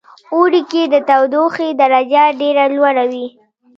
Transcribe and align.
اوړی 0.33 0.61
کې 0.71 0.83
د 0.93 0.95
تودوخې 1.09 1.69
درجه 1.81 2.23
ډیره 2.39 2.63
لوړه 2.75 3.05
وی 3.11 3.27